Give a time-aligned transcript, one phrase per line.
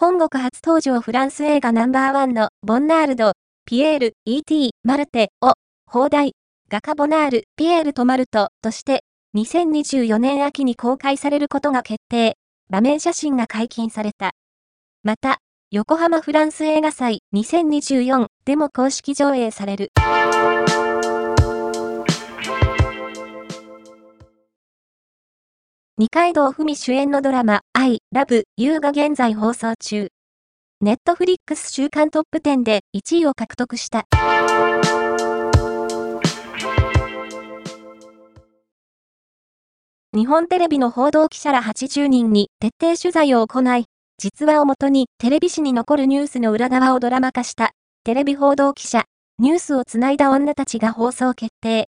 [0.00, 3.32] 本国初登場フランス映画ナンバーワンのボンナールド、
[3.66, 5.54] ピエール、E.T., マルテを、
[5.90, 6.34] 放題、
[6.68, 9.02] 画家ボナール、ピエールとマルトとして、
[9.36, 12.36] 2024年秋に公開されることが決定。
[12.70, 14.30] 場面写真が解禁された。
[15.02, 15.38] また、
[15.72, 19.90] 横浜フランス映画祭2024でも公式上映される。
[25.96, 30.08] 二階堂ふみ主演のドラマ、I, Love, You が現在放送中。
[30.80, 34.04] ネットフリックス週間トップ10で1位を獲得した。
[40.12, 43.84] 日本テレビの報道記者ら80人に徹底取材を行い、
[44.18, 47.70] 実話をもとにテレビ誌に残るニュースの裏側をドラマ化した、
[48.02, 49.04] テレビ報道記者、
[49.38, 51.88] ニュースをつないだ女たちが放送決定。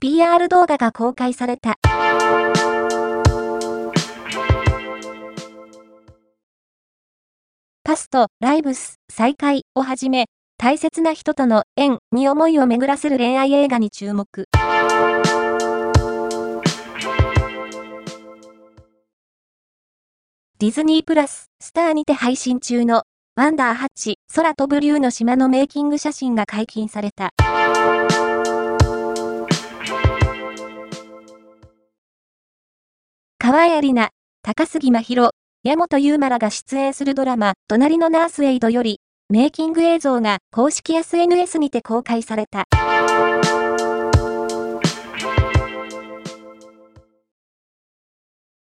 [0.00, 1.76] PR 動画が公開された。
[7.90, 10.26] パスト、ライブス、再会をはじめ、
[10.58, 14.44] 大切な人との縁に思いを巡らせる恋愛映画に注目。
[20.60, 23.02] ディズニープラス、スターにて配信中の、
[23.34, 27.30] ワンダーハッチ、空飛ぶ竜の島のメイキング写真が解禁された。
[33.40, 35.30] 河合里奈、高杉真宙、
[35.62, 42.64] 矢本優馬らが出演するドラマ、隣のナースエイドより、メイキング映像が公式 SNS にて公開された。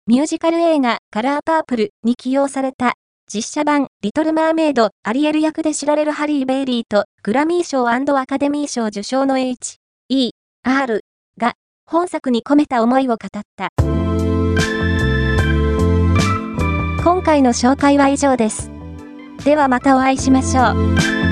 [0.06, 2.92] ミュージカル映画カラーパープルに起用された
[3.26, 9.78] 実写版リトル・マーメイドアリエル役で知られるハリー・ベイリーとグラミー賞アカデミー賞受賞の H、
[10.10, 10.30] E、
[10.62, 11.00] R
[11.38, 11.54] が
[11.86, 13.70] 本作に込めた思いを語った。
[17.04, 18.70] 今回の紹介は以上です。
[19.44, 21.23] ではまたお会いしましょう。